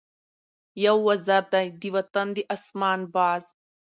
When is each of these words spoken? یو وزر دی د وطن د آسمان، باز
یو 0.85 0.97
وزر 1.07 1.43
دی 1.53 1.65
د 1.81 1.83
وطن 1.95 2.27
د 2.35 2.37
آسمان، 2.55 2.99
باز 3.15 3.43